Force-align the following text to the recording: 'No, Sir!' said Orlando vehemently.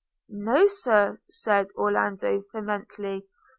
'No, 0.29 0.65
Sir!' 0.65 1.19
said 1.29 1.67
Orlando 1.77 2.41
vehemently. 2.51 3.27